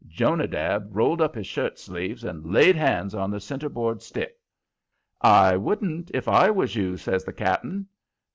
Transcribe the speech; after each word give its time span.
Jonadab 0.09 0.87
rolled 0.95 1.21
up 1.21 1.35
his 1.35 1.45
shirt 1.45 1.77
sleeves 1.77 2.23
and 2.23 2.51
laid 2.51 2.75
hands 2.75 3.13
on 3.13 3.29
the 3.29 3.39
centerboard 3.39 4.01
stick. 4.01 4.35
"I 5.21 5.55
wouldn't, 5.55 6.09
if 6.11 6.27
I 6.27 6.49
was 6.49 6.75
you," 6.75 6.97
says 6.97 7.23
the 7.23 7.33
cap'n. 7.33 7.85